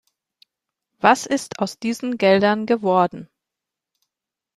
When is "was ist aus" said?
0.97-1.77